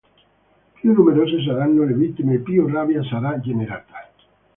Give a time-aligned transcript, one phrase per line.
[0.73, 4.09] Più numerose saranno le vittime e più rabbia sarà generata.